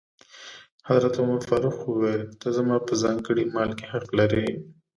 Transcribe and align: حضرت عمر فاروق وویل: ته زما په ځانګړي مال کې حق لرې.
حضرت 0.87 1.13
عمر 1.21 1.39
فاروق 1.49 1.77
وویل: 1.83 2.23
ته 2.39 2.47
زما 2.57 2.77
په 2.87 2.93
ځانګړي 3.03 3.43
مال 3.55 3.69
کې 3.77 3.85
حق 3.91 4.07
لرې. 4.19 4.49